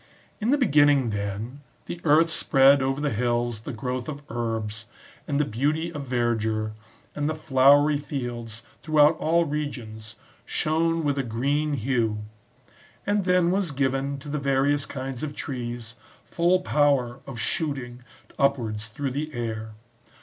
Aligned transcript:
In 0.39 0.49
the 0.49 0.57
beginning, 0.57 1.11
then, 1.11 1.61
the 1.85 2.01
earth 2.03 2.31
spread 2.31 2.81
over 2.81 2.99
the 2.99 3.11
hills 3.11 3.59
the 3.59 3.71
growth 3.71 4.09
of 4.09 4.23
herbs, 4.31 4.85
and 5.27 5.39
the 5.39 5.45
beauty 5.45 5.93
of 5.93 6.07
verdure, 6.07 6.71
and 7.15 7.29
the 7.29 7.35
flowery 7.35 7.97
fields, 7.97 8.63
throughout 8.81 9.15
all 9.19 9.45
regions, 9.45 10.15
shone 10.43 11.03
with 11.03 11.19
a 11.19 11.23
green 11.23 11.73
hue; 11.73 12.23
and 13.05 13.25
then 13.25 13.51
was 13.51 13.69
given, 13.69 14.17
to 14.17 14.27
the 14.27 14.39
various 14.39 14.87
kinds 14.87 15.21
of 15.21 15.35
trees, 15.35 15.93
full 16.25 16.61
power 16.61 17.19
of 17.27 17.37
shooting 17.37 18.01
upwards 18.39 18.87
through 18.87 19.11
the 19.11 19.31
air. 19.35 19.73